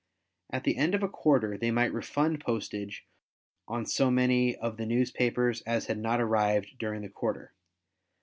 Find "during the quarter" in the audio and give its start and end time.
6.79-7.53